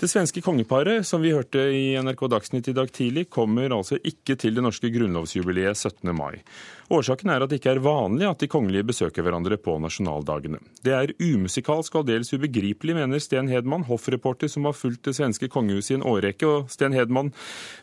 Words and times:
Det 0.00 0.08
svenske 0.08 0.42
kongeparet, 0.44 1.06
som 1.08 1.22
vi 1.24 1.30
hørte 1.32 1.62
i 1.72 1.94
NRK 2.04 2.26
Dagsnytt 2.28 2.66
i 2.68 2.74
dag 2.76 2.90
tidlig, 2.92 3.30
kommer 3.32 3.72
altså 3.72 3.96
ikke 3.96 4.34
til 4.36 4.52
det 4.52 4.60
norske 4.66 4.90
grunnlovsjubileet 4.92 5.72
17. 5.72 6.10
mai. 6.12 6.42
Årsaken 6.92 7.32
er 7.32 7.40
at 7.40 7.48
det 7.48 7.62
ikke 7.62 7.72
er 7.78 7.80
vanlig 7.80 8.28
at 8.28 8.44
de 8.44 8.50
kongelige 8.52 8.84
besøker 8.90 9.24
hverandre 9.24 9.56
på 9.56 9.78
nasjonaldagene. 9.80 10.60
Det 10.84 10.92
er 10.92 11.14
umusikalsk 11.16 11.96
og 11.96 12.04
aldeles 12.04 12.34
ubegripelig, 12.36 12.98
mener 12.98 13.24
Sten 13.24 13.48
Hedman, 13.48 13.88
hoffreporter 13.88 14.52
som 14.52 14.68
har 14.68 14.76
fulgt 14.76 15.08
det 15.08 15.16
svenske 15.16 15.48
kongehuset 15.48 15.94
i 15.94 15.96
en 16.02 16.04
årrekke. 16.12 16.44
Og 16.44 16.68
Sten 16.76 16.92
Hedman, 16.92 17.32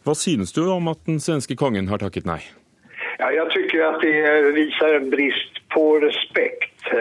hva 0.05 0.13
synes 0.13 0.53
du 0.53 0.67
om 0.69 0.93
at 0.93 1.01
den 1.09 1.17
svenske 1.17 1.57
kongen 1.57 1.89
har 1.89 2.05
takket 2.05 2.29
nei? 2.29 2.43
Ja, 3.17 3.33
jeg 3.33 3.49
syns 3.57 3.73
at 3.89 4.05
det 4.05 4.53
viser 4.53 4.99
en 4.99 5.09
brist 5.09 5.63
på 5.73 5.97
respekt. 6.05 6.93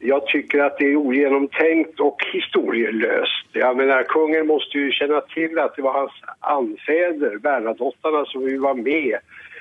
Eh, 0.00 0.08
jeg 0.08 0.20
syns 0.30 0.54
at 0.64 0.78
det 0.78 0.92
er 0.92 1.00
ugjennomtenkt 1.00 2.00
og 2.00 2.20
historieløst. 2.32 3.50
Jeg 3.54 3.76
mener, 3.76 4.06
Kongen 4.10 4.46
måtte 4.46 4.78
jo 4.78 4.92
kjenne 4.94 5.20
til 5.34 5.58
at 5.58 5.74
det 5.76 5.84
var 5.84 6.04
hans 6.04 6.18
anfedre, 6.42 7.38
Bernadotterne, 7.42 8.24
som 8.30 8.46
var 8.62 8.74
med 8.74 9.18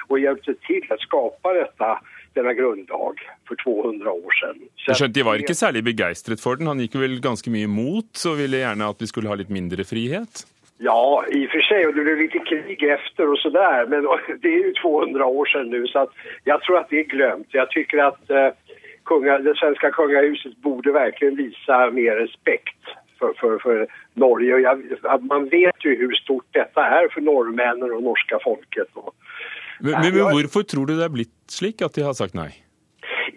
og 0.08 0.20
hjelpte 0.22 0.56
til 0.68 0.86
å 0.94 0.98
skape 1.02 1.54
dette, 1.58 1.90
denne 2.38 2.54
grunnlag 2.56 3.24
for 3.50 3.60
200 3.64 4.12
år 4.12 4.36
siden. 4.40 4.70
Så 4.86 4.96
skjønte 4.96 5.18
De 5.18 5.26
var 5.26 5.42
ikke 5.42 5.58
særlig 5.58 5.84
begeistret 5.84 6.40
for 6.40 6.56
den. 6.56 6.70
Han 6.70 6.80
gikk 6.80 7.00
vel 7.02 7.18
ganske 7.24 7.52
mye 7.52 7.68
imot 7.68 8.22
og 8.30 8.38
ville 8.40 8.62
gjerne 8.62 8.92
at 8.94 9.02
vi 9.02 9.10
skulle 9.10 9.32
ha 9.32 9.36
litt 9.40 9.52
mindre 9.52 9.84
frihet? 9.88 10.46
Ja, 10.78 10.94
i 11.34 11.40
og 11.48 11.50
for 11.50 11.66
seg, 11.66 11.88
og 11.88 11.96
det 11.98 12.04
ble 12.06 12.16
litt 12.20 12.36
krig 12.46 12.84
etter 12.86 13.32
og 13.34 13.40
så 13.42 13.50
der, 13.50 13.88
men 13.90 14.06
det 14.44 14.52
er 14.52 14.68
jo 14.70 14.76
200 14.84 15.26
år 15.26 15.50
siden 15.50 15.74
nå, 15.74 15.82
så 15.90 16.06
jeg 16.46 16.62
tror 16.66 16.84
at 16.84 16.92
det 16.94 17.02
er 17.02 17.12
glemt. 17.16 17.50
Jeg 17.58 17.74
syns 17.74 18.04
at 18.06 18.36
uh, 18.38 18.67
kunga, 19.08 19.38
det 19.46 19.56
svenske 19.58 19.92
kungahuset 19.96 20.58
borde 20.66 20.94
virkelig 20.96 21.38
vise 21.38 21.80
mer 21.96 22.16
respekt 22.22 22.96
for, 23.20 23.34
för, 23.40 23.58
för 23.60 23.88
Norge. 24.14 24.58
Jag, 24.58 24.84
man 25.24 25.50
vet 25.50 25.76
jo 25.86 25.96
hvor 26.02 26.16
stort 26.22 26.48
dette 26.54 26.86
er 27.00 27.10
for 27.14 27.26
norrmännen 27.26 27.92
og 27.94 28.04
norske 28.04 28.40
folket. 28.44 28.90
Och, 28.94 29.16
men, 29.80 29.92
men, 29.92 30.14
men 30.14 30.32
hvorfor 30.36 30.64
tror 30.64 30.86
du 30.86 30.96
det 30.98 31.06
er 31.06 31.14
blitt 31.14 31.36
slik 31.52 31.82
at 31.86 31.98
de 31.98 32.08
har 32.08 32.18
sagt 32.18 32.38
nei? 32.38 32.52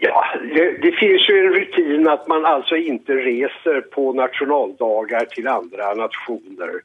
Ja, 0.00 0.24
det, 0.54 0.82
det 0.82 0.92
finns 0.92 1.28
ju 1.28 1.34
en 1.38 1.54
rutin 1.54 2.08
at 2.08 2.28
man 2.28 2.46
altså 2.46 2.78
ikke 2.78 3.18
reser 3.20 3.80
på 3.94 4.12
nationaldagar 4.16 5.26
til 5.34 5.48
andre 5.48 5.94
nasjoner. 5.98 6.80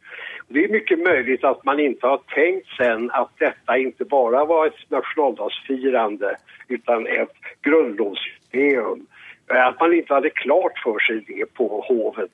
Det 0.47 0.63
är 0.63 0.69
mycket 0.69 0.99
möjligt 0.99 1.43
att 1.43 1.65
man 1.65 1.79
inte 1.79 2.07
har 2.07 2.17
tänkt 2.17 2.67
sen 2.77 3.11
att 3.11 3.31
detta 3.39 3.77
inte 3.77 4.05
bara 4.05 4.45
var 4.45 4.67
ett 4.67 4.91
nationaldagsfirande 4.91 6.35
utan 6.67 7.07
ett 7.07 7.33
grundlovsjubileum. 8.55 9.07
Att 9.47 9.79
man 9.79 9.93
inte 9.93 10.13
hade 10.13 10.29
klart 10.29 10.79
för 10.83 10.99
sig 10.99 11.25
det 11.27 11.45
på 11.53 11.85
hovet, 11.87 12.31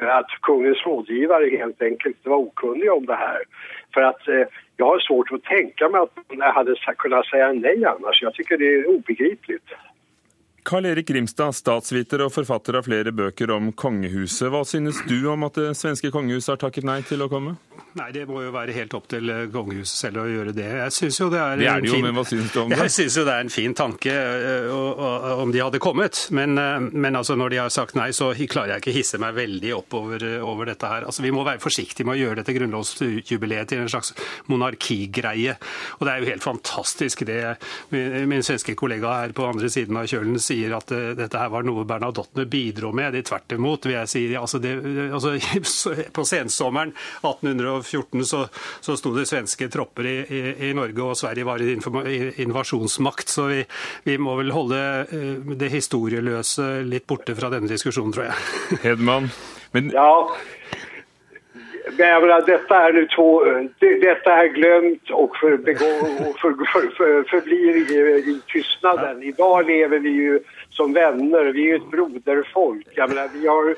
att 0.00 0.30
kungens 0.42 0.86
rådgivare 0.86 1.56
helt 1.56 1.82
enkelt 1.82 2.16
var 2.22 2.36
okunniga 2.36 2.94
om 2.94 3.06
det 3.06 3.14
här. 3.14 3.42
För 3.94 4.00
att 4.02 4.28
eh, 4.28 4.46
jag 4.76 4.86
har 4.86 4.98
svårt 4.98 5.32
att 5.32 5.42
tänka 5.44 5.88
mig 5.88 6.00
att 6.00 6.18
man 6.28 6.54
hade 6.54 6.74
kunnat 6.98 7.26
säga 7.26 7.52
nej 7.52 7.84
annars. 7.84 8.22
Jag 8.22 8.34
tycker 8.34 8.58
det 8.58 8.74
är 8.74 8.88
obegripligt. 8.88 9.68
Karl 10.62 10.86
Erik 10.86 11.08
Grimstad, 11.08 11.52
statsviter 11.54 12.24
og 12.24 12.32
forfatter 12.34 12.74
av 12.74 12.88
flere 12.88 13.12
bøker 13.14 13.52
om 13.54 13.68
kongehuset. 13.72 14.48
Hva 14.50 14.64
synes 14.66 14.98
du 15.06 15.28
om 15.30 15.46
at 15.46 15.54
det 15.54 15.76
svenske 15.78 16.10
kongehuset 16.10 16.56
har 16.56 16.58
takket 16.64 16.88
nei 16.88 16.96
til 17.06 17.22
å 17.22 17.28
komme? 17.30 17.54
Nei, 17.96 18.10
Det 18.12 18.26
må 18.28 18.42
jo 18.44 18.50
være 18.52 18.74
helt 18.76 18.94
opp 18.96 19.06
til 19.08 19.30
eh, 19.32 19.46
kongehuset 19.52 19.96
selv 20.02 20.20
å 20.20 20.26
gjøre 20.28 20.52
det. 20.56 20.66
Jeg 20.82 20.92
synes 20.92 21.20
jo 21.20 21.28
er 21.32 21.62
er 21.64 21.84
jo, 21.86 21.96
jo 23.16 23.24
det 23.24 23.32
er 23.32 23.44
en 23.44 23.52
fin 23.52 23.72
tanke 23.76 24.12
uh, 24.12 25.40
om 25.40 25.52
de 25.54 25.62
hadde 25.62 25.80
kommet. 25.80 26.26
Men, 26.36 26.58
uh, 26.60 26.76
men, 26.92 27.16
altså 27.16 27.38
når 27.40 27.54
de 27.54 27.60
har 27.62 27.72
sagt 27.72 27.96
nei, 27.96 28.10
så 28.16 28.34
klarer 28.36 28.74
jeg 28.74 28.84
ikke 28.84 28.96
hisse 28.98 29.20
meg 29.22 29.36
veldig 29.38 29.72
opp 29.78 29.96
over, 29.96 30.26
over, 30.44 30.68
dette 30.68 30.90
her. 30.90 31.06
Altså 31.08 31.24
Vi 31.24 31.32
må 31.32 31.44
være 31.46 31.62
forsiktige 31.62 32.04
med 32.04 32.18
å 32.18 32.20
gjøre 32.20 32.42
dette 32.42 32.56
grunnlovsjubileet 32.58 33.72
til 33.72 33.84
en 33.86 33.92
slags 33.92 34.12
monarkigreie. 34.52 35.56
Og 35.96 36.04
det 36.04 36.12
er 36.12 36.20
jo 36.20 36.30
helt 36.34 36.44
fantastisk 36.44 37.24
det 37.28 37.40
min, 37.94 38.28
min 38.28 38.44
svenske 38.44 38.76
kollega 38.76 39.22
her 39.22 39.34
på 39.36 39.48
andre 39.48 39.70
siden 39.72 39.96
av 39.96 40.10
kjølen 40.10 40.36
sier 40.42 40.74
at 40.76 40.92
dette 41.16 41.40
her 41.40 41.52
var 41.52 41.64
noe 41.64 41.86
Bernadottene 41.88 42.44
bidro 42.50 42.92
med. 42.96 43.14
Det 43.16 43.24
tvert 43.30 43.56
imot, 43.56 43.88
vil 43.88 43.96
jeg 43.96 44.12
si. 44.12 44.26
Altså, 44.36 44.60
det, 44.60 44.76
altså, 45.08 45.36
på 46.16 46.28
sensommeren 46.28 46.92
1800 47.22 47.85
14 47.86 48.24
så, 48.26 48.42
så 48.84 48.96
sto 48.98 49.12
det 49.16 49.26
svenske 49.30 49.68
tropper 49.72 50.08
i, 50.10 50.16
i, 50.26 50.42
i, 50.68 50.72
Norge, 50.76 51.02
og 51.02 51.18
Sverige 51.18 51.46
var 51.48 51.62
en 51.62 52.32
invasjonsmakt. 52.46 53.32
Så 53.32 53.48
vi, 53.52 53.62
vi, 54.06 54.18
må 54.18 54.36
vel 54.40 54.54
holde 54.54 54.82
eh, 55.04 55.54
det 55.58 55.72
historieløse 55.74 56.82
litt 56.86 57.06
borte 57.08 57.36
fra 57.38 57.52
denne 57.52 57.70
diskusjonen, 57.70 58.14
tror 58.16 58.30
jeg. 58.30 58.42
Hedman, 58.86 59.30
men... 59.76 59.94
Ja. 59.94 60.10
Men 61.96 62.24
dette 62.48 62.74
er, 62.74 62.96
to, 63.12 63.26
dette 63.80 64.32
er 64.32 64.48
glemt 64.56 65.12
og, 65.14 65.36
for, 65.38 65.54
og 65.54 66.40
for, 66.40 66.64
for, 66.72 67.04
forblir 67.30 67.78
i, 67.78 68.00
i 68.32 68.34
tystnaden. 68.50 69.22
I 69.22 69.30
dag 69.38 69.70
lever 69.70 70.02
vi 70.02 70.14
jo 70.16 70.40
som 70.74 70.96
venner. 70.96 71.52
Vi 71.54 71.68
er 71.70 71.78
et 71.78 71.86
broderfolk. 71.92 72.90
Jeg 72.98 73.08
mener, 73.12 73.30
vi 73.32 73.46
har 73.46 73.70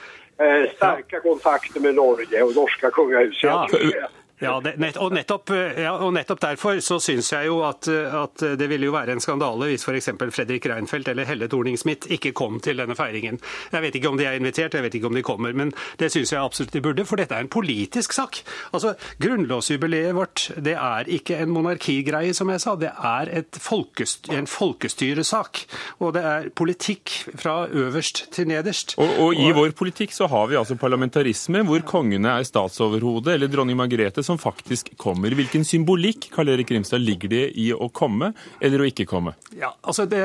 eh, 0.42 0.70
sterke 0.76 1.20
kontakter 1.24 1.80
med 1.80 1.98
Norge 1.98 2.44
og 2.44 2.54
norske 2.56 2.90
kongehuset. 2.90 3.50
Ja. 3.94 4.08
Ja, 4.38 4.54
det, 4.62 4.76
og, 5.02 5.12
nettopp, 5.14 5.50
ja, 5.50 5.96
og, 5.96 6.12
nettopp, 6.14 6.40
derfor 6.44 6.78
så 6.84 7.00
syns 7.02 7.32
jeg 7.32 7.48
jo 7.48 7.58
at, 7.66 7.88
at, 7.88 8.44
det 8.58 8.68
ville 8.70 8.86
jo 8.86 8.94
være 8.94 9.16
en 9.16 9.22
skandale 9.22 9.70
hvis 9.72 9.86
f.eks. 9.88 10.12
Fredrik 10.34 10.68
Reinfeldt 10.70 11.10
eller 11.10 11.26
Helle 11.26 11.48
Thorning-Smith 11.50 12.06
ikke 12.14 12.32
kom 12.38 12.60
til 12.62 12.78
denne 12.78 12.94
feiringen. 12.98 13.40
Jeg 13.72 13.82
vet 13.82 13.98
ikke 13.98 14.12
om 14.12 14.20
de 14.20 14.28
er 14.28 14.38
invitert, 14.38 14.76
jeg 14.76 14.84
vet 14.84 14.94
ikke 14.94 15.10
om 15.10 15.18
de 15.18 15.24
kommer, 15.26 15.56
men 15.58 15.72
det 15.98 16.12
syns 16.14 16.32
jeg 16.32 16.42
absolutt 16.42 16.76
de 16.76 16.82
burde, 16.84 17.06
for 17.08 17.18
dette 17.18 17.34
er 17.34 17.46
en 17.46 17.50
politisk 17.50 18.14
sak. 18.14 18.40
Altså, 18.76 18.94
Grunnlovsjubileet 19.22 20.14
vårt 20.14 20.48
det 20.56 20.76
er 20.78 21.10
ikke 21.18 21.40
en 21.42 21.52
monarkigreie, 21.52 22.34
som 22.36 22.50
jeg 22.52 22.62
sa. 22.62 22.76
Det 22.78 22.92
er 22.92 23.32
folkest, 23.58 24.30
en 24.34 24.46
folkestyresak. 24.50 25.64
Og 26.04 26.14
det 26.14 26.24
er 26.30 26.48
politikk 26.54 27.14
fra 27.38 27.60
øverst 27.66 28.26
til 28.34 28.48
nederst. 28.50 28.94
Og, 29.02 29.18
og 29.24 29.34
i 29.38 29.50
vår 29.54 29.74
politikk 29.78 30.14
så 30.14 30.28
har 30.30 30.48
vi 30.50 30.58
altså 30.60 30.78
parlamentarisme, 30.78 31.64
hvor 31.66 31.82
kongene 31.88 32.38
er 32.38 32.46
statsoverhode, 32.46 33.34
eller 33.34 33.50
dronning 33.50 33.78
Margrethe 33.78 34.24
som 34.28 34.40
faktisk 34.40 34.92
kommer. 35.00 35.34
Hvilken 35.38 35.64
symbolikk 35.66 36.30
Karl 36.34 36.52
Erik 36.52 36.68
Grimstad, 36.70 37.02
ligger 37.04 37.32
det 37.32 37.44
i 37.58 37.70
å 37.72 37.88
komme 37.94 38.32
eller 38.60 38.82
å 38.82 38.88
ikke 38.88 39.06
komme? 39.08 39.34
Ja, 39.56 39.72
altså 39.82 40.06
det, 40.10 40.22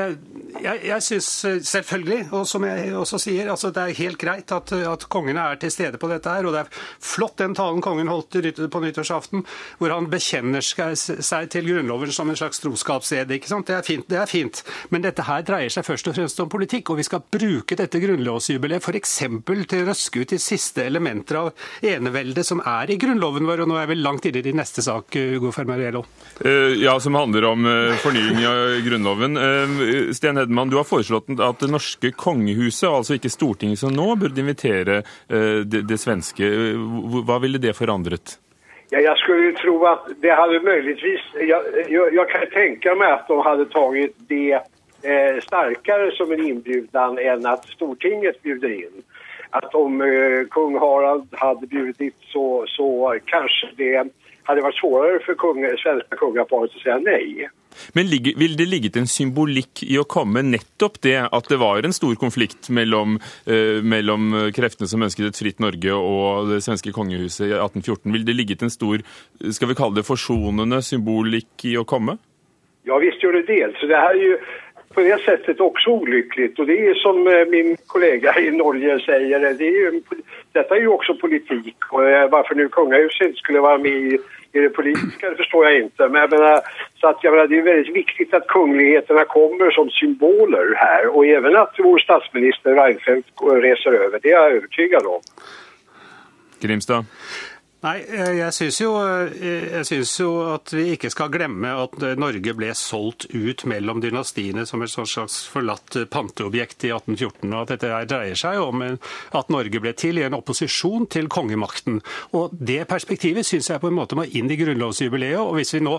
Jeg, 0.60 0.80
jeg 0.86 1.02
syns 1.02 1.28
selvfølgelig, 1.68 2.20
og 2.36 2.46
som 2.48 2.64
jeg 2.68 2.92
også 2.96 3.18
sier, 3.22 3.48
altså 3.52 3.72
det 3.74 3.82
er 3.82 3.98
helt 3.98 4.20
greit 4.20 4.52
at, 4.54 4.72
at 4.72 5.06
kongene 5.12 5.48
er 5.50 5.58
til 5.60 5.72
stede 5.72 6.00
på 6.00 6.08
dette 6.10 6.30
her. 6.30 6.46
Og 6.46 6.54
det 6.54 6.64
er 6.64 6.82
flott 7.02 7.38
den 7.40 7.56
talen 7.56 7.82
kongen 7.84 8.10
holdt 8.12 8.38
på 8.70 8.82
nyttårsaften, 8.84 9.44
hvor 9.80 9.94
han 9.94 10.08
bekjenner 10.12 10.64
seg 10.64 11.50
til 11.52 11.68
Grunnloven 11.68 12.12
som 12.14 12.30
en 12.30 12.38
slags 12.38 12.62
troskapsed. 12.62 13.30
ikke 13.34 13.50
sant? 13.50 13.68
Det 13.68 13.76
er, 13.78 13.84
fint, 13.86 14.06
det 14.10 14.20
er 14.20 14.30
fint. 14.30 14.62
Men 14.94 15.04
dette 15.04 15.26
her 15.26 15.44
dreier 15.46 15.72
seg 15.72 15.86
først 15.86 16.10
og 16.10 16.16
fremst 16.18 16.40
om 16.42 16.50
politikk, 16.52 16.92
og 16.92 17.00
vi 17.00 17.06
skal 17.06 17.24
bruke 17.24 17.78
dette 17.78 18.00
grunnlovsjubileet 18.02 18.84
f.eks. 18.84 19.16
til 19.24 19.82
å 19.82 19.88
røske 19.90 20.22
ut 20.22 20.34
de 20.34 20.40
siste 20.42 20.84
elementer 20.84 21.40
av 21.40 21.52
eneveldet 21.84 22.46
som 22.46 22.62
er 22.64 22.92
i 22.92 22.98
Grunnloven 23.00 23.48
vår. 23.48 23.64
og 23.64 23.70
nå 23.70 23.78
er 23.80 23.90
vi 23.90 23.93
vel 23.94 24.04
langt 24.04 24.28
inne 24.28 24.42
i 24.42 24.44
din 24.44 24.58
neste 24.60 24.84
sak, 24.84 25.16
Hugo 25.16 25.52
Fermariello. 25.54 26.04
Uh, 26.44 26.74
ja, 26.82 26.98
som 27.00 27.16
handler 27.18 27.48
om 27.48 27.66
uh, 27.66 27.96
fornying 28.02 28.44
av 28.50 28.62
Grunnloven. 28.84 29.38
Sten 30.14 30.42
Hedman, 30.42 30.70
du 30.70 30.78
har 30.80 30.86
foreslått 30.88 31.30
at 31.38 31.62
det 31.62 31.72
norske 31.72 32.12
kongehuset, 32.18 32.88
altså 32.90 33.18
ikke 33.18 33.32
Stortinget 33.32 33.80
som 33.80 33.94
nå, 33.94 34.10
burde 34.20 34.42
invitere 34.42 35.02
det, 35.28 35.84
det, 35.88 35.98
svenske. 36.00 36.48
Hva 37.24 37.38
ville 37.42 37.60
det 37.62 37.74
forandret? 37.78 38.38
Ja, 38.92 39.00
jeg 39.00 39.16
skulle 39.22 39.54
tro 39.58 39.74
at 39.88 40.06
det 40.22 40.34
hadde 40.36 40.60
muligvis 40.62 41.24
jeg, 41.40 41.60
jeg, 41.88 42.04
jeg, 42.14 42.26
kan 42.30 42.44
tenke 42.52 42.94
meg 42.98 43.16
at 43.16 43.30
de 43.30 43.38
hadde 43.42 43.66
tatt 43.72 44.20
det 44.28 44.42
eh, 44.54 45.40
sterkere 45.42 46.10
som 46.18 46.32
en 46.34 46.44
innbjudan 46.44 47.18
enn 47.18 47.48
at 47.48 47.64
Stortinget 47.74 48.38
bjuder 48.44 48.76
inn 48.76 49.02
att 49.54 49.74
om 49.74 50.00
eh, 50.00 50.48
kung 50.50 50.78
Harald 50.78 51.28
hade 51.32 51.66
bjudit 51.66 52.16
så, 52.32 52.64
så 52.68 53.18
kanske 53.24 53.66
det 53.76 54.08
hade 54.42 54.60
varit 54.60 54.76
svårare 54.76 55.18
för 55.26 55.34
kung, 55.34 55.76
svenska 55.78 56.16
kungaparet 56.16 56.70
att 56.76 56.82
säga 56.82 56.98
nej. 56.98 57.48
Men 57.92 58.06
vil 58.36 58.56
det 58.56 58.66
ligget 58.66 58.96
en 58.96 59.06
symbolikk 59.06 59.82
i 59.82 59.98
å 59.98 60.04
komme 60.06 60.42
nettopp 60.46 61.00
det 61.02 61.16
at 61.26 61.48
det 61.50 61.58
var 61.58 61.82
en 61.82 61.94
stor 61.94 62.14
konflikt 62.14 62.70
mellom, 62.70 63.18
eh, 63.46 63.82
mellom 63.82 64.52
kreftene 64.54 64.90
som 64.90 65.02
ønsket 65.02 65.30
et 65.30 65.40
fritt 65.42 65.62
Norge 65.62 65.94
og 65.94 66.50
det 66.50 66.60
svenske 66.66 66.94
kongehuset 66.94 67.48
i 67.48 67.54
1814? 67.54 68.12
Vil 68.14 68.26
det 68.26 68.38
ligget 68.38 68.62
en 68.62 68.74
stor 68.74 69.02
skal 69.50 69.70
vi 69.70 69.78
kalle 69.78 69.98
det 69.98 70.06
forsonende 70.06 70.82
symbolikk 70.82 71.66
i 71.70 71.78
å 71.78 71.86
komme? 71.86 72.18
Ja, 72.84 72.98
visst 73.00 73.22
gjør 73.22 73.38
det 73.38 73.46
det. 73.48 73.70
Så 73.80 73.86
det 73.88 73.96
her 73.96 74.12
er 74.18 74.22
jo 74.22 74.38
på 74.94 75.00
det 75.00 75.22
sättet 75.24 75.60
också 75.60 75.90
olyckligt. 75.90 76.58
Och 76.58 76.66
det 76.66 76.86
är 76.86 76.94
som 76.94 77.26
eh, 77.26 77.46
min 77.50 77.76
kollega 77.86 78.40
i 78.40 78.50
Norge 78.50 79.00
säger, 79.00 79.40
det 79.40 79.66
är 79.66 79.80
ju, 79.80 80.02
detta 80.52 80.76
är 80.76 80.80
ju 80.80 80.88
också 80.88 81.14
politik. 81.14 81.76
Och 81.90 82.08
eh, 82.08 82.30
varför 82.30 82.54
nu 82.54 82.68
kungahuset 82.68 83.26
inte 83.26 83.38
skulle 83.38 83.60
vara 83.60 83.78
med 83.78 83.92
i, 83.92 84.18
i 84.52 84.58
det 84.58 84.68
politiska 84.68 85.30
det 85.30 85.36
förstår 85.36 85.64
jag 85.64 85.80
inte. 85.80 86.08
Men 86.08 86.20
jag 86.20 86.30
menar, 86.30 86.60
så 87.00 87.08
att 87.08 87.18
jag 87.24 87.30
menar, 87.30 87.46
det 87.46 87.58
är 87.58 87.62
väldigt 87.62 87.96
viktigt 87.96 88.34
att 88.34 88.46
kungligheterna 88.46 89.24
kommer 89.24 89.70
som 89.70 89.90
symboler 89.90 90.74
här. 90.76 91.16
Och 91.16 91.26
även 91.26 91.56
att 91.56 91.74
vår 91.78 91.98
statsminister 91.98 92.74
Reinfeldt 92.74 93.28
reser 93.62 93.92
över, 93.92 94.18
det 94.22 94.28
är 94.28 94.32
jag 94.32 94.52
övertygad 94.52 95.06
om. 95.06 95.20
Grimstad? 96.60 97.04
Nei, 97.84 97.98
eh, 98.08 98.30
jeg 98.38 98.52
syns 98.56 98.78
jo, 98.80 98.94
eh, 98.96 99.82
jo, 99.92 100.28
at 100.54 100.72
vi 100.72 100.94
ikke 100.94 101.10
skal 101.12 101.28
glemme 101.28 101.68
at 101.82 101.98
eh, 102.00 102.14
Norge 102.16 102.54
ble 102.56 102.70
solgt 102.72 103.26
ut 103.28 103.64
mellom 103.68 104.00
dynastiene 104.00 104.64
som 104.64 104.80
et 104.80 104.92
slags 104.94 105.42
forlatt 105.52 105.98
panteobjekt 106.08 106.86
i 106.88 106.94
1814. 106.94 107.50
og 107.50 107.58
at 107.58 107.74
Dette 107.74 107.90
dreier 108.08 108.40
seg 108.40 108.62
om 108.62 108.80
at 108.86 109.52
Norge 109.52 109.82
ble 109.84 109.92
til 110.00 110.16
i 110.16 110.24
en 110.24 110.36
opposisjon 110.38 111.04
til 111.12 111.28
kongemakten. 111.28 112.00
Og 112.32 112.54
Det 112.56 112.86
perspektivet 112.88 113.44
syns 113.44 113.68
jeg 113.68 113.82
på 113.82 113.90
en 113.92 113.98
måte 113.98 114.16
må 114.16 114.24
inn 114.32 114.48
i 114.48 114.56
grunnlovsjubileet. 114.56 115.42
og 115.42 115.58
Hvis 115.58 115.74
vi 115.76 115.82
nå 115.84 115.98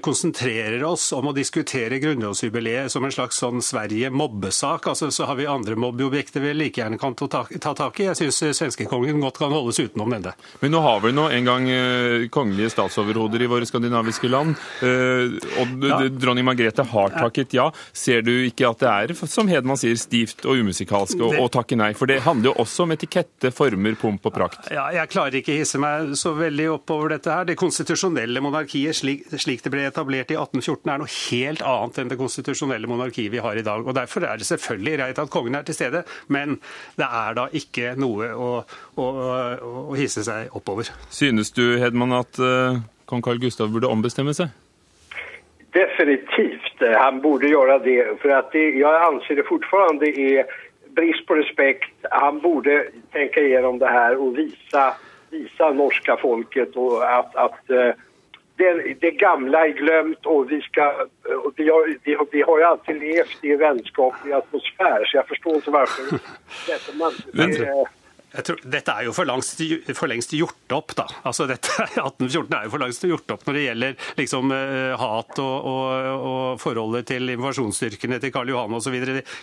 konsentrerer 0.00 0.80
oss 0.88 1.10
om 1.12 1.28
å 1.28 1.36
diskutere 1.36 2.00
grunnlovsjubileet 2.00 2.88
som 2.92 3.04
en 3.04 3.12
slags 3.12 3.42
sånn 3.42 3.60
Sverige-mobbesak, 3.60 4.88
altså, 4.88 5.10
så 5.12 5.28
har 5.28 5.36
vi 5.36 5.50
andre 5.50 5.76
mobbeobjekter 5.76 6.40
vi 6.40 6.56
like 6.56 6.80
gjerne 6.80 6.96
kan 6.98 7.18
ta, 7.18 7.44
ta 7.44 7.76
tak 7.76 8.00
i. 8.00 8.08
Jeg 8.08 8.22
syns 8.22 8.40
svenskekongen 8.62 9.20
godt 9.20 9.42
kan 9.44 9.52
holdes 9.52 9.82
utenom 9.82 10.16
dette. 10.16 10.32
Men 10.62 10.72
nå 10.72 10.85
har 10.86 11.00
vi 11.02 11.12
nå 11.14 11.26
en 11.34 11.48
gang 11.48 11.68
eh, 11.70 12.26
kongelige 12.32 12.70
statsoverhoder 12.76 13.42
i 13.42 13.48
våre 13.50 13.66
skandinaviske 13.66 14.30
land. 14.30 14.54
Eh, 14.86 15.34
og 15.60 15.86
ja. 15.86 15.98
dronning 16.14 16.46
Margrethe 16.46 16.84
har 16.86 17.14
takket 17.16 17.56
ja. 17.56 17.68
Ser 17.96 18.22
du 18.26 18.32
ikke 18.46 18.70
at 18.70 18.82
det 18.82 18.92
er, 18.92 19.14
som 19.26 19.50
Hedman 19.50 19.78
sier, 19.80 19.96
stivt 19.98 20.46
og 20.46 20.62
umusikalsk 20.62 21.22
å, 21.26 21.46
takke 21.52 21.78
nei? 21.78 21.92
For 21.98 22.10
det 22.10 22.20
handler 22.26 22.52
jo 22.52 22.54
også 22.62 22.86
om 22.86 22.94
etikette, 22.94 23.50
former, 23.54 23.96
pomp 23.98 24.28
og 24.28 24.34
prakt. 24.34 24.70
Ja, 24.74 24.86
jeg 24.94 25.10
klarer 25.12 25.40
ikke 25.40 25.56
hisse 25.58 25.80
meg 25.82 26.14
så 26.18 26.34
veldig 26.36 26.68
opp 26.76 26.94
over 26.94 27.16
dette 27.16 27.32
her. 27.32 27.48
Det 27.48 27.58
konstitusjonelle 27.58 28.42
monarkiet 28.44 29.00
slik, 29.00 29.26
slik 29.42 29.64
det 29.64 29.72
ble 29.74 29.86
etablert 29.88 30.30
i 30.34 30.38
1814 30.38 30.92
er 30.92 31.02
noe 31.02 31.12
helt 31.16 31.64
annet 31.66 32.02
enn 32.02 32.12
det 32.12 32.20
konstitusjonelle 32.20 32.90
monarkiet 32.90 33.32
vi 33.32 33.42
har 33.42 33.58
i 33.58 33.64
dag. 33.66 33.82
og 33.86 33.96
Derfor 33.96 34.28
er 34.28 34.38
det 34.38 34.48
selvfølgelig 34.48 34.96
greit 35.00 35.22
at 35.22 35.32
kongen 35.32 35.58
er 35.58 35.66
til 35.66 35.78
stede, 35.78 36.04
men 36.32 36.58
det 37.00 37.08
er 37.08 37.36
da 37.38 37.48
ikke 37.56 37.94
noe 37.98 38.30
å, 38.36 38.50
å, 39.00 39.06
å 39.90 39.98
hisse 39.98 40.24
seg 40.26 40.52
oppover 40.56 40.75
over. 40.76 40.92
Synes 41.10 41.50
du, 41.50 41.64
Hedman, 41.80 42.12
at 42.12 42.38
uh, 42.38 42.78
kong 43.08 43.24
Carl 43.24 43.40
Gustav 43.40 43.72
burde 43.72 43.88
ombestemme 43.88 44.34
seg? 44.36 44.52
Definitivt. 45.76 46.80
Han 46.80 47.20
borde 47.24 47.48
gjøre 47.48 47.80
det. 47.84 47.98
For 48.22 48.32
at 48.36 48.52
det, 48.52 48.68
jeg 48.80 49.02
anser 49.08 49.40
det 49.40 49.48
fortsatt 49.48 50.04
er 50.08 50.48
brist 50.96 51.26
på 51.28 51.36
respekt. 51.40 51.92
Han 52.12 52.40
burde 52.44 52.86
tenke 53.16 53.44
gjennom 53.44 53.80
det 53.80 53.92
her 53.92 54.16
og 54.16 54.36
vise, 54.36 54.84
vise 55.32 55.70
norske 55.76 56.16
folket 56.22 56.76
at, 56.76 57.40
at 57.46 57.60
uh, 57.72 57.92
det, 58.56 58.96
det, 59.02 59.18
gamle 59.20 59.58
er 59.68 59.74
glemt, 59.76 60.24
og 60.24 60.48
vi, 60.48 60.62
skal, 60.64 61.04
og 61.44 61.52
vi, 61.58 61.66
har, 61.68 61.90
vi, 62.04 62.14
har, 62.16 62.26
vi 62.32 62.40
har 62.46 62.60
jo 62.62 62.68
alltid 62.70 63.02
levd 63.02 63.44
i 63.44 63.58
vennskapelig 63.60 64.32
atmosfære, 64.38 65.04
så 65.04 65.18
jeg 65.18 65.28
forstår 65.28 65.58
ikke 65.60 65.74
hvorfor 65.74 66.14
dette 66.70 66.94
man, 66.96 67.18
det, 67.36 67.66
Tror, 68.34 68.58
dette 68.68 68.92
er 68.92 69.06
jo 69.06 69.12
for 69.16 69.28
lengst, 69.28 69.60
for 69.96 70.10
lengst, 70.10 70.34
gjort 70.36 70.72
opp, 70.74 70.92
da. 70.98 71.06
Altså, 71.28 71.46
dette, 71.48 71.70
1814 72.02 72.56
er 72.58 72.66
jo 72.66 72.72
for 72.74 72.82
lengst 72.82 73.06
gjort 73.06 73.32
opp 73.32 73.44
når 73.46 73.56
det 73.56 73.62
gjelder 73.62 73.94
liksom, 74.18 74.52
uh, 74.52 74.96
hat 75.00 75.40
og, 75.42 75.68
og, 75.70 76.08
og, 76.16 76.60
forholdet 76.60 77.06
til 77.12 77.32
invasjonsstyrkene 77.36 78.18
til 78.20 78.32
Karl 78.34 78.50
Johan 78.52 78.76
osv. 78.76 78.96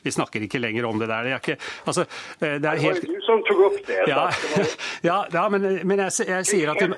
Vi 0.03 0.13
snakker 0.13 0.45
ikke 0.45 0.61
lenger 0.61 0.87
om 0.89 0.99
det 1.01 1.09
der. 1.09 1.23
Det 1.25 1.33
er, 1.33 1.41
ikke, 1.41 1.57
altså, 1.89 2.05
eh, 2.39 2.57
det 2.61 2.69
er 2.69 2.81
helt... 2.83 3.01
Det 3.01 3.09
var 3.09 3.21
du 3.21 3.25
som 3.25 3.41
tok 3.47 3.63
opp 3.69 3.79
det. 3.87 3.99
Ja, 4.11 4.25
ja, 5.09 5.17
ja 5.33 5.45
men, 5.53 5.67
men 5.87 6.03
jeg, 6.05 6.27
jeg, 6.29 6.49
sier 6.49 6.73
at 6.73 6.83
vi, 6.83 6.89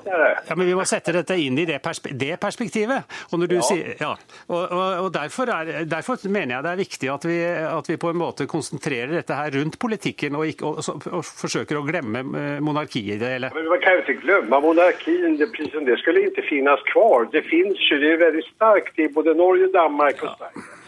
ja, 0.49 0.57
vi, 0.59 0.69
må 0.75 0.88
sette 0.89 1.15
dette 1.15 1.38
inn 1.39 1.61
i 1.61 1.67
det, 1.69 1.79
perspe, 1.85 2.11
det 2.17 2.33
perspektivet. 2.41 3.15
Og, 3.29 3.38
når 3.41 3.53
du 3.53 3.57
sier, 3.65 3.93
ja, 4.01 4.11
og, 4.49 4.75
og 5.05 5.09
derfor, 5.15 5.53
er, 5.53 5.85
derfor, 5.89 6.19
mener 6.27 6.57
jeg 6.57 6.65
det 6.65 6.73
er 6.73 6.81
viktig 6.81 7.13
at 7.13 7.29
vi, 7.29 7.39
at 7.69 7.91
vi, 7.93 7.99
på 8.01 8.11
en 8.11 8.19
måte 8.19 8.49
konsentrerer 8.49 9.15
dette 9.19 9.38
her 9.38 9.53
rundt 9.59 9.79
politikken 9.81 10.35
og, 10.39 10.47
ikke, 10.49 10.75
og 10.75 11.23
forsøker 11.25 11.75
å 11.80 11.86
glemme 11.88 12.24
eh, 12.39 12.62
monarkiet 12.63 13.16
i 13.16 13.19
det 13.22 13.33
hele. 13.36 13.51
Men 13.56 13.68
man 13.72 13.83
kan 13.83 14.00
jo 14.00 14.06
ikke 14.06 14.22
glemme 14.24 14.62
monarkien. 14.63 15.38
Det, 15.39 15.51
det 15.89 16.00
skulle 16.01 16.25
ikke 16.30 16.45
finnes 16.50 16.88
kvar. 16.92 17.30
Det 17.33 17.45
finnes 17.50 17.83
jo, 17.89 18.00
det 18.01 18.16
er 18.16 18.24
veldig 18.24 18.48
sterkt 18.54 19.00
i 19.00 19.12
både 19.13 19.36
Norge, 19.38 19.69
Danmark 19.75 20.24
og 20.24 20.33
Sverige. 20.39 20.66
Ja. 20.66 20.81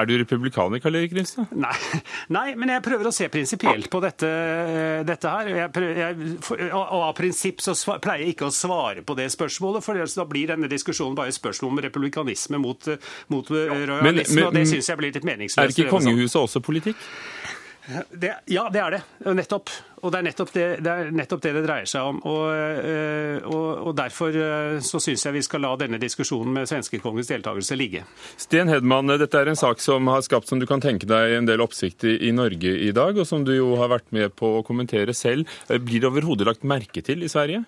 er 0.00 0.06
du 0.08 0.14
republikaner, 0.16 0.80
Karl 0.80 0.96
Erik 0.96 1.10
Grimstad? 1.12 1.50
Nei, 1.52 1.74
nei, 2.36 2.46
men 2.56 2.70
jeg 2.72 2.84
prøver 2.86 3.10
å 3.10 3.12
se 3.12 3.26
prinsipielt 3.32 3.90
på 3.92 4.00
dette, 4.00 4.30
eh, 4.30 5.02
dette 5.08 5.34
her. 5.34 5.52
Jeg 5.64 5.72
prøver, 5.74 6.00
jeg, 6.04 6.70
og 6.70 7.02
av 7.02 7.12
prinsipp 7.18 7.60
så 7.64 7.74
pleier 7.98 8.24
jeg 8.24 8.36
ikke 8.36 8.48
å 8.48 8.54
svare 8.54 9.04
på 9.04 9.18
det 9.18 9.28
spørsmålet, 9.34 9.84
for 9.84 9.98
da 9.98 10.26
blir 10.30 10.54
denne 10.54 10.70
diskusjonen 10.70 11.18
bare 11.18 11.34
et 11.34 11.36
spørsmål 11.36 11.74
om 11.74 11.84
republikanisme 11.88 12.62
mot, 12.62 12.90
mot 13.34 13.52
rojalisme, 13.52 14.46
og 14.46 14.56
det 14.56 14.66
syns 14.70 14.88
jeg 14.88 15.00
blir 15.00 15.12
litt 15.12 15.26
meningsløst. 15.28 15.64
Er 15.66 15.74
ikke 15.74 15.92
kongehuset 15.98 16.40
også 16.46 16.64
politikk? 16.64 17.08
Det, 18.10 18.34
ja, 18.52 18.66
det 18.72 18.80
er 18.82 18.98
det. 18.98 19.00
Nettopp. 19.32 19.70
Og 19.98 20.12
det 20.12 20.18
er 20.20 20.26
nettopp 20.28 20.50
det 20.54 20.66
det, 20.84 20.94
nettopp 21.16 21.40
det, 21.42 21.52
det 21.56 21.62
dreier 21.64 21.88
seg 21.88 22.10
om. 22.10 22.18
Og, 22.28 22.44
eh, 22.52 23.46
og, 23.48 23.88
og 23.88 23.96
Derfor 23.98 24.36
eh, 24.36 24.76
så 24.84 25.00
syns 25.02 25.24
jeg 25.26 25.36
vi 25.38 25.44
skal 25.46 25.64
la 25.64 25.72
denne 25.80 26.00
diskusjonen 26.02 26.52
med 26.54 26.68
svenskekongens 26.70 27.30
deltakelse 27.32 27.78
ligge. 27.78 28.04
Sten 28.38 28.70
Hedman, 28.70 29.10
dette 29.18 29.40
er 29.40 29.50
en 29.50 29.58
sak 29.58 29.82
som 29.82 30.10
har 30.12 30.22
skapt 30.26 30.50
som 30.50 30.60
du 30.60 30.68
kan 30.68 30.84
tenke 30.84 31.08
deg, 31.08 31.38
en 31.38 31.48
del 31.48 31.64
oppsikt 31.64 32.06
i, 32.08 32.30
Norge 32.36 32.76
i 32.84 32.92
dag, 32.94 33.16
og 33.18 33.26
som 33.28 33.46
du 33.46 33.54
jo 33.56 33.72
har 33.80 33.90
vært 33.96 34.12
med 34.14 34.36
på 34.38 34.58
å 34.58 34.64
kommentere 34.66 35.16
selv. 35.16 35.48
Eh, 35.68 35.80
blir 35.80 36.04
det 36.04 36.12
overhodet 36.12 36.48
lagt 36.48 36.68
merke 36.68 37.02
til 37.04 37.24
i 37.24 37.32
Sverige? 37.32 37.64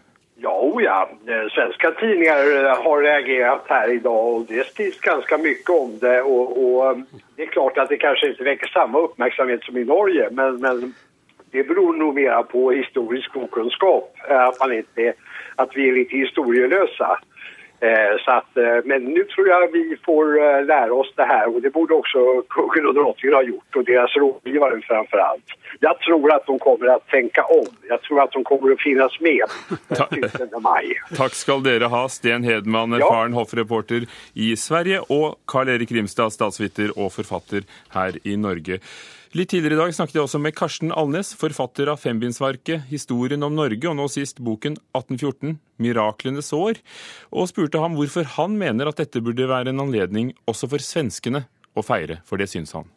Ja, 0.83 1.09
oh 1.13 1.19
ja. 1.27 1.49
Svenska 1.49 1.91
tidningar 1.91 2.75
har 2.83 3.03
reagerat 3.03 3.65
her 3.69 3.89
i 3.89 3.99
dag 3.99 4.35
og 4.35 4.47
det 4.49 4.67
skrivs 4.67 5.01
ganske 5.01 5.37
mye 5.37 5.75
om 5.75 5.99
det. 6.01 6.23
Og, 6.23 6.47
och, 6.65 6.99
det 7.37 7.43
er 7.43 7.53
klart 7.53 7.79
at 7.79 7.89
det 7.89 8.01
kanskje 8.01 8.31
ikke 8.33 8.45
väcker 8.45 8.73
samme 8.73 8.99
uppmärksamhet 8.99 9.65
som 9.65 9.77
i 9.77 9.85
Norge, 9.85 10.31
men, 10.31 10.61
men 10.61 10.95
det 11.53 11.65
beror 11.69 11.93
nog 11.93 12.15
mer 12.15 12.43
på 12.43 12.71
historisk 12.71 13.37
okunskap, 13.37 14.17
at, 14.29 14.61
man 14.61 14.73
inte, 14.73 15.13
att 15.57 15.77
vi 15.77 15.89
är 15.89 15.93
lite 15.93 16.17
historielösa. 16.17 17.19
Eh, 17.83 18.15
så 18.25 18.31
att, 18.31 18.57
eh, 18.57 18.81
men 18.85 19.05
nu 19.05 19.25
tror 19.25 19.49
jeg 19.49 19.71
vi 19.73 19.97
får 20.05 20.25
eh, 20.45 20.65
lære 20.67 20.93
oss 20.93 21.13
det 21.17 21.25
her, 21.25 21.47
og 21.49 21.63
det 21.63 21.71
borde 21.73 21.95
også 21.95 22.43
kungen 22.49 22.87
och 22.87 22.95
drottningen 22.95 23.37
ha 23.37 23.43
gjort, 23.43 23.77
og 23.77 23.87
deres 23.87 24.17
rådgivare 24.17 24.83
framfor 24.89 25.19
alt. 25.19 25.55
Jeg 25.81 25.95
tror 26.05 26.35
at 26.35 26.45
de 26.47 26.59
kommer 26.59 26.93
å 26.93 26.99
tenke 27.11 27.45
om. 27.49 27.71
Jeg 27.89 28.01
tror 28.05 28.21
at 28.25 28.35
de 28.37 28.43
kommer 28.45 28.75
å 28.75 28.77
finnes 28.83 29.17
med 29.25 29.57
10. 29.97 30.61
maj. 30.61 30.93
Takk 31.17 31.39
skal 31.39 31.65
dere 31.65 31.89
ha, 31.89 32.03
Sten 32.13 32.45
Hedman, 32.45 32.99
erfaren 32.99 33.33
ja. 33.33 33.41
hoffreporter 33.41 34.05
i 34.35 34.51
Sverige, 34.61 35.01
og 35.09 35.41
Karl 35.49 35.73
Erik 35.73 35.97
Rimstad, 35.97 36.37
statsviter 36.37 36.93
og 36.99 37.15
forfatter 37.17 37.65
her 37.97 38.21
i 38.29 38.37
Norge. 38.37 38.83
Litt 39.31 39.53
tidligere 39.53 39.77
i 39.77 39.79
dag 39.79 39.93
snakket 39.95 40.17
jeg 40.17 40.25
også 40.27 40.39
med 40.43 40.55
Karsten 40.59 40.91
Alnes, 40.91 41.29
forfatter 41.39 41.87
av 41.93 42.01
fembindsverket 42.03 42.89
'Historien 42.91 43.45
om 43.47 43.55
Norge', 43.55 43.87
og 43.87 43.95
nå 43.95 44.09
sist 44.11 44.41
boken 44.43 44.75
1814 44.91 45.61
'Miraklenes 45.79 46.51
år', 46.51 46.81
og 47.31 47.47
spurte 47.47 47.79
ham 47.79 47.95
hvorfor 47.95 48.27
han 48.27 48.59
mener 48.59 48.89
at 48.89 48.97
dette 48.99 49.23
burde 49.23 49.47
være 49.47 49.71
en 49.71 49.79
anledning 49.87 50.33
også 50.51 50.67
for 50.67 50.83
svenskene 50.83 51.45
å 51.77 51.85
feire, 51.87 52.19
for 52.27 52.43
det 52.43 52.49
syns 52.51 52.73
han. 52.75 52.91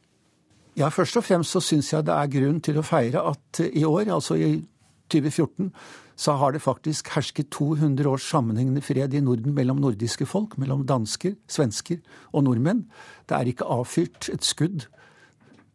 Ja, 0.76 0.90
Først 0.90 1.18
og 1.18 1.24
fremst 1.24 1.54
så 1.54 1.62
syns 1.62 1.94
jeg 1.94 2.04
det 2.04 2.18
er 2.18 2.26
grunn 2.26 2.60
til 2.60 2.82
å 2.82 2.84
feire 2.84 3.22
at 3.22 3.62
i 3.70 3.86
år, 3.86 4.10
altså 4.10 4.34
i 4.34 4.66
2014, 5.14 5.70
så 6.18 6.34
har 6.34 6.52
det 6.52 6.66
faktisk 6.66 7.14
hersket 7.14 7.52
200 7.52 8.10
års 8.10 8.26
sammenhengende 8.26 8.82
fred 8.82 9.14
i 9.14 9.22
Norden 9.22 9.54
mellom 9.54 9.78
nordiske 9.78 10.26
folk, 10.26 10.58
mellom 10.58 10.82
dansker, 10.82 11.38
svensker 11.46 12.02
og 12.34 12.46
nordmenn. 12.46 12.88
Det 13.30 13.38
er 13.38 13.54
ikke 13.54 13.70
avfyrt 13.70 14.34
et 14.34 14.42
skudd 14.42 14.88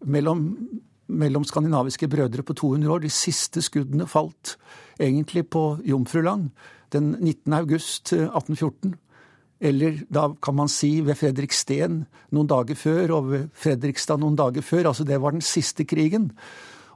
mellom, 0.07 0.45
mellom 1.09 1.45
skandinaviske 1.47 2.09
brødre 2.11 2.45
på 2.47 2.55
200 2.55 2.95
år. 2.95 3.05
De 3.05 3.13
siste 3.13 3.63
skuddene 3.65 4.09
falt 4.11 4.57
egentlig 4.99 5.49
på 5.51 5.79
Jomfruland 5.87 6.51
den 6.95 7.13
19. 7.21 7.53
august 7.53 8.13
1814. 8.13 8.95
Eh, 8.95 9.05
Eller 9.69 10.05
da 10.07 10.29
kan 10.43 10.55
man 10.55 10.69
si 10.71 11.01
ved 11.03 11.19
Fredriksten 11.19 12.05
noen 12.31 12.47
dager 12.47 12.79
før, 12.79 13.11
og 13.17 13.31
ved 13.33 13.49
Fredrikstad 13.59 14.21
noen 14.23 14.37
dager 14.39 14.63
før. 14.63 14.87
Altså 14.87 15.05
det 15.05 15.19
var 15.19 15.35
den 15.35 15.43
siste 15.43 15.85
krigen. 15.85 16.31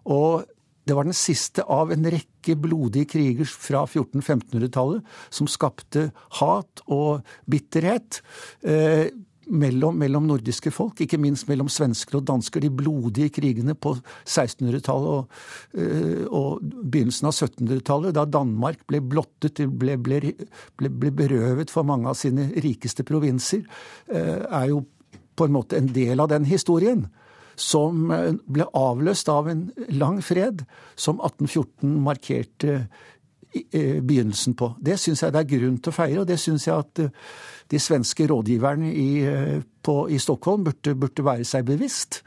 Og 0.07 0.45
det 0.87 0.95
var 0.95 1.07
den 1.07 1.17
siste 1.17 1.63
av 1.71 1.93
en 1.95 2.07
rekke 2.11 2.57
blodige 2.59 3.07
kriger 3.15 3.47
fra 3.47 3.85
1400-1500-tallet 3.87 5.03
som 5.31 5.51
skapte 5.51 6.09
hat 6.39 6.83
og 6.87 7.27
bitterhet. 7.51 8.23
Eh, 8.63 9.11
mellom, 9.51 9.97
mellom, 9.99 10.27
nordiske 10.29 10.71
folk, 10.75 11.01
ikke 11.03 11.19
minst 11.21 11.49
mellom 11.49 11.69
svensker 11.73 12.19
og 12.21 12.27
dansker. 12.29 12.63
De 12.63 12.71
blodige 12.71 13.33
krigene 13.35 13.75
på 13.75 13.95
1600-tallet 13.97 15.09
og, 15.13 15.41
øh, 15.75 16.25
og, 16.29 16.63
begynnelsen 16.83 17.31
av 17.31 17.35
1700-tallet, 17.35 18.15
da 18.17 18.27
Danmark 18.27 18.85
ble 18.91 19.03
blottet, 19.03 19.65
ble, 19.67 19.97
ble, 19.99 20.23
ble, 20.79 21.13
berøvet 21.23 21.73
for 21.73 21.87
mange 21.89 22.11
av 22.11 22.19
sine 22.19 22.51
rikeste 22.63 23.07
provinser, 23.09 23.65
øh, 24.13 24.45
er 24.47 24.71
jo 24.73 24.85
på 25.37 25.49
en 25.49 25.57
måte 25.57 25.79
en 25.79 25.91
del 25.93 26.21
av 26.21 26.31
den 26.33 26.47
historien. 26.49 27.07
Som 27.57 28.11
øh, 28.11 28.39
ble 28.49 28.65
avløst 28.77 29.29
av 29.29 29.51
en 29.53 29.67
lang 29.93 30.23
fred, 30.25 30.65
som 30.97 31.21
1814 31.21 31.99
markerte 32.01 32.87
begynnelsen 33.53 34.57
på. 34.59 34.73
Det 34.81 34.99
syns 35.01 35.23
jeg 35.23 35.35
det 35.35 35.43
er 35.43 35.51
grunn 35.51 35.77
til 35.83 35.93
å 35.93 35.97
feire, 35.97 36.23
og 36.23 36.29
det 36.31 36.39
syns 36.41 36.67
jeg 36.69 36.77
at 36.77 37.03
de 37.73 37.81
svenske 37.81 38.27
rådgiverne 38.29 38.91
i, 38.93 39.11
på, 39.85 39.97
i 40.13 40.19
Stockholm 40.21 40.65
burde, 40.67 40.95
burde, 40.99 41.25
være 41.25 41.47
seg 41.49 41.67
bevisst. 41.69 42.21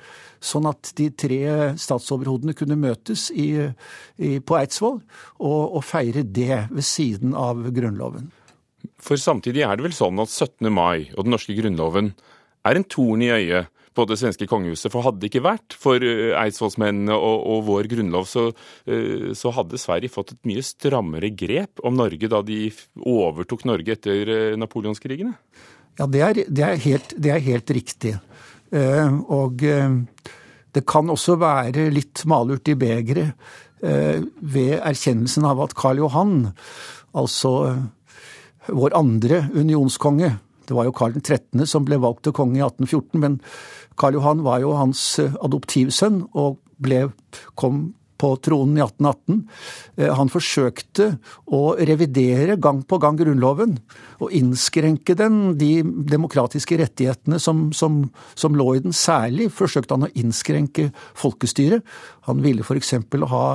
Sånn 0.46 0.67
at 0.70 0.91
de 0.98 1.10
tre 1.17 1.41
statsoverhodene 1.82 2.55
kunne 2.58 2.77
møtes 2.77 3.27
i, 3.34 3.51
i, 4.17 4.32
på 4.39 4.58
Eidsvoll 4.60 5.00
og, 5.00 5.62
og 5.77 5.84
feire 5.86 6.25
det 6.25 6.65
ved 6.72 6.86
siden 6.86 7.34
av 7.38 7.63
Grunnloven. 7.74 8.29
For 9.01 9.20
samtidig 9.20 9.65
er 9.65 9.77
det 9.77 9.88
vel 9.88 9.98
sånn 9.98 10.22
at 10.22 10.32
17. 10.32 10.70
mai 10.74 11.10
og 11.15 11.25
den 11.25 11.34
norske 11.34 11.55
grunnloven 11.58 12.13
er 12.65 12.77
en 12.77 12.88
torn 12.89 13.24
i 13.25 13.32
øyet 13.34 13.72
på 13.95 14.05
det 14.09 14.17
svenske 14.19 14.47
kongehuset. 14.49 14.91
For 14.93 15.05
hadde 15.05 15.21
det 15.21 15.31
ikke 15.31 15.45
vært 15.45 15.75
for 15.79 16.03
eh, 16.03 16.33
eidsvollsmennene 16.37 17.15
og, 17.15 17.37
og, 17.53 17.63
vår 17.69 17.89
grunnlov, 17.91 18.27
så, 18.29 18.47
eh, 18.89 19.31
så, 19.37 19.53
hadde 19.55 19.79
Sverige 19.81 20.13
fått 20.13 20.35
et 20.35 20.41
mye 20.49 20.63
strammere 20.65 21.31
grep 21.35 21.83
om 21.85 21.95
Norge 21.97 22.29
da 22.31 22.41
de 22.45 22.67
overtok 22.99 23.65
Norge 23.69 23.95
etter 23.95 24.31
eh, 24.35 24.59
napoleonskrigene? 24.59 25.35
Ja, 25.99 26.09
det 26.11 26.23
er, 26.27 26.41
det 26.51 26.65
er, 26.65 26.79
helt, 26.83 27.13
det 27.15 27.31
er 27.31 27.45
helt, 27.45 27.71
riktig. 27.71 28.17
Og 29.31 29.61
det 29.63 30.81
kan 30.91 31.07
også 31.13 31.37
være 31.39 31.85
litt 31.93 32.25
malurt 32.27 32.67
i 32.67 32.75
begeret 32.75 33.31
ved 33.79 34.73
erkjennelsen 34.75 35.47
av 35.47 35.61
at 35.63 35.75
Karl 35.79 36.01
Johan, 36.01 36.49
altså 37.15 37.53
vår 38.67 38.97
andre 38.99 39.45
unionskonge, 39.55 40.33
det 40.67 40.77
var 40.77 40.88
jo 40.88 40.95
Karl 40.95 41.17
13. 41.22 41.65
som 41.69 41.86
ble 41.88 42.00
valgt 42.01 42.25
til 42.27 42.36
konge 42.36 42.60
i 42.60 42.65
1814, 42.65 43.19
men 43.22 43.39
Karl 44.00 44.19
Johan 44.19 44.43
var 44.45 44.63
jo 44.63 44.75
hans 44.77 45.03
eh, 45.24 45.36
adoptivsønn 45.45 46.25
og 46.34 46.60
ble, 46.84 47.07
kom 47.55 47.88
på 48.22 48.31
tronen 48.43 48.77
i 48.79 48.84
1818. 48.84 49.41
Eh, 49.98 50.12
han 50.15 50.31
forsøkte 50.31 51.10
å 51.53 51.62
revidere 51.75 52.57
gang 52.62 52.81
på 52.88 53.00
gang 53.01 53.17
Grunnloven 53.19 53.77
og 54.24 54.34
innskrenke 54.36 55.17
den, 55.19 55.57
de 55.60 55.84
demokratiske 55.84 56.79
rettighetene 56.79 57.39
som, 57.43 57.67
som, 57.75 58.03
som 58.38 58.55
lå 58.57 58.69
i 58.75 58.84
den. 58.86 58.95
Særlig 58.95 59.50
forsøkte 59.55 59.98
han 59.98 60.07
å 60.07 60.13
innskrenke 60.15 60.89
folkestyret. 61.17 61.86
Han 62.29 62.43
ville 62.45 62.65
f.eks. 62.65 62.95
ha 63.36 63.45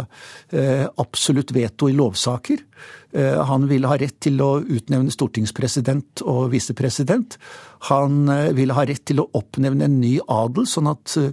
eh, 0.52 0.86
absolutt 1.00 1.54
veto 1.56 1.88
i 1.90 1.96
lovsaker. 1.96 2.66
Eh, 3.12 3.44
han 3.44 3.66
ville 3.66 3.88
ha 3.90 3.96
rett 3.98 4.20
til 4.22 4.38
å 4.42 4.60
utnevne 4.62 5.10
stortingspresident 5.10 6.22
og 6.30 6.52
visepresident. 6.52 7.36
Han 7.88 8.28
eh, 8.30 8.50
ville 8.54 8.76
ha 8.76 8.84
rett 8.86 9.02
til 9.10 9.22
å 9.22 9.28
oppnevne 9.34 9.88
en 9.88 9.98
ny 10.02 10.12
adel, 10.30 10.68
sånn 10.70 10.90
at 10.92 11.16
eh, 11.18 11.32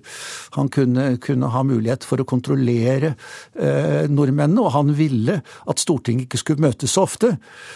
han 0.58 0.72
kunne, 0.74 1.10
kunne 1.22 1.52
ha 1.54 1.62
mulighet 1.68 2.08
for 2.08 2.22
å 2.22 2.28
kontrollere 2.28 3.14
eh, 3.54 4.10
nordmennene. 4.10 4.64
Og 4.64 4.74
han 4.74 4.94
ville 4.98 5.42
at 5.46 5.84
Stortinget 5.84 6.28
ikke 6.28 6.42
skulle 6.42 6.66
møtes 6.66 6.98
så 6.98 7.06
ofte, 7.06 7.36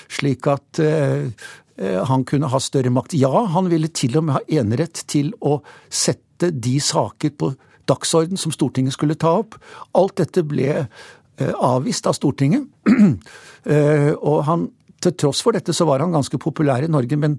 slik 0.10 0.50
at 0.50 0.81
eh, 0.81 1.29
han 2.10 2.25
kunne 2.29 2.50
ha 2.51 2.62
større 2.62 2.93
makt. 2.93 3.15
Ja, 3.17 3.46
han 3.53 3.70
ville 3.70 3.89
til 3.93 4.17
og 4.17 4.27
med 4.27 4.39
ha 4.39 4.62
enerett 4.62 5.05
til 5.10 5.31
å 5.46 5.60
sette 5.89 6.50
de 6.51 6.79
saker 6.81 7.38
på 7.38 7.53
dagsorden 7.89 8.38
som 8.38 8.53
Stortinget 8.53 8.98
skulle 8.98 9.17
ta 9.20 9.38
opp. 9.43 9.58
Alt 9.98 10.17
dette 10.22 10.46
ble 10.46 10.86
avvist 11.41 12.05
av 12.05 12.13
Stortinget. 12.13 12.67
Eh, 13.62 14.15
og 14.17 14.39
han, 14.48 14.63
til 15.05 15.13
tross 15.21 15.43
for 15.45 15.53
dette 15.53 15.69
så 15.77 15.86
var 15.86 16.01
han 16.01 16.15
ganske 16.15 16.39
populær 16.41 16.81
i 16.81 16.88
Norge, 16.89 17.13
men 17.13 17.36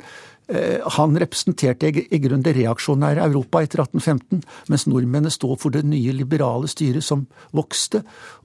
eh, 0.46 0.78
han 0.96 1.16
representerte 1.18 1.88
i 1.90 2.20
grunnen 2.22 2.44
det 2.46 2.52
reaksjonære 2.60 3.24
Europa 3.24 3.58
etter 3.64 3.82
1815, 3.82 4.44
mens 4.70 4.86
nordmennene 4.86 5.34
sto 5.34 5.50
for 5.58 5.74
det 5.74 5.82
nye 5.82 6.14
liberale 6.14 6.70
styret 6.70 7.02
som 7.02 7.24
vokste. 7.58 8.04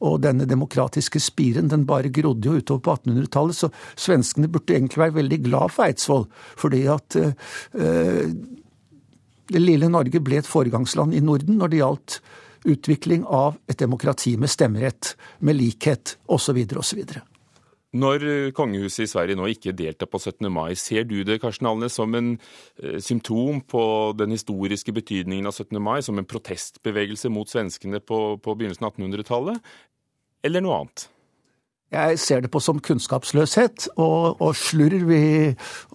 Og 0.09 0.23
denne 0.25 0.49
demokratiske 0.49 1.21
spiren 1.21 1.69
den 1.69 1.85
bare 1.85 2.09
grodde 2.09 2.49
jo 2.49 2.57
utover 2.57 2.81
på 2.87 2.97
1800-tallet, 2.97 3.59
så 3.61 3.69
svenskene 3.93 4.49
burde 4.49 4.73
egentlig 4.73 5.03
være 5.05 5.19
veldig 5.19 5.41
glad 5.45 5.77
for 5.77 5.85
Eidsvoll, 5.85 6.25
fordi 6.57 6.81
at 6.97 7.21
uh, 7.21 8.33
det 9.53 9.61
lille 9.61 9.93
Norge 9.93 10.21
ble 10.25 10.41
et 10.41 10.49
foregangsland 10.49 11.13
i 11.13 11.21
Norden 11.23 11.61
når 11.61 11.71
det 11.71 11.83
gjaldt 11.83 12.19
utvikling 12.67 13.25
av 13.25 13.57
et 13.67 13.79
demokrati 13.79 14.35
med 14.37 14.51
stemmerett, 14.51 15.15
med 15.39 15.57
likhet 15.57 16.17
osv. 16.27 16.63
osv. 16.77 17.03
Når 17.95 18.23
eh, 18.27 18.51
kongehuset 18.51 19.05
i 19.05 19.09
Sverige 19.09 19.37
nå 19.39 19.47
ikke 19.51 19.75
deltar 19.75 20.09
på 20.11 20.19
17. 20.19 20.49
mai, 20.51 20.75
ser 20.75 21.05
du 21.07 21.21
det 21.23 21.39
Karsten 21.41 21.69
Alnes, 21.69 21.95
som 21.95 22.13
en 22.19 22.33
eh, 22.83 22.97
symptom 22.99 23.61
på 23.63 23.83
den 24.19 24.35
historiske 24.35 24.91
betydningen 24.93 25.47
av 25.47 25.55
17. 25.55 25.79
mai, 25.81 26.01
som 26.03 26.19
en 26.19 26.27
protestbevegelse 26.27 27.31
mot 27.31 27.49
svenskene 27.49 28.01
på, 28.03 28.37
på 28.43 28.55
begynnelsen 28.55 28.89
av 28.89 28.97
1800-tallet, 28.97 29.77
eller 30.43 30.63
noe 30.65 30.81
annet? 30.81 31.07
Jeg 31.87 32.19
ser 32.19 32.41
det 32.43 32.51
på 32.51 32.59
som 32.59 32.81
kunnskapsløshet 32.83 33.85
og, 33.95 34.41
og 34.43 34.51
slurv 34.59 35.13
i, 35.15 35.53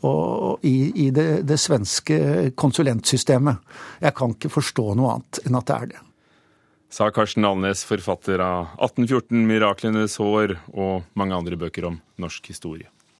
og, 0.09 0.65
i, 0.65 0.89
i 1.05 1.11
det, 1.13 1.43
det 1.45 1.59
svenske 1.61 2.49
konsulentsystemet. 2.57 3.61
Jeg 4.01 4.17
kan 4.17 4.33
ikke 4.33 4.55
forstå 4.55 4.87
noe 4.97 5.19
annet 5.19 5.43
enn 5.45 5.61
at 5.61 5.69
det 5.69 5.77
er 5.77 5.93
det 5.93 6.03
sa 6.93 7.09
Karsten 7.11 7.45
Alnes, 7.49 7.87
forfatter 7.89 8.43
av 8.45 8.75
1814, 8.77 9.47
'Miraklenes 9.49 10.19
hår' 10.21 10.59
og 10.77 11.07
mange 11.17 11.35
andre 11.35 11.57
bøker 11.57 11.89
om 11.89 12.01
norsk 12.21 12.53
historie. 12.53 12.91